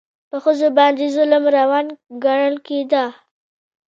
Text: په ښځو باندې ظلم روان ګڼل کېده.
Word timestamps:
په 0.29 0.37
ښځو 0.43 0.67
باندې 0.77 1.13
ظلم 1.15 1.43
روان 1.57 1.85
ګڼل 2.23 2.55
کېده. 2.67 3.05